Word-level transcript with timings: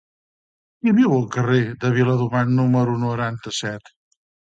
Qui 0.81 0.93
viu 1.01 1.13
al 1.17 1.27
carrer 1.37 1.59
de 1.85 1.93
Viladomat 1.99 2.53
número 2.59 2.99
noranta-set? 3.07 3.97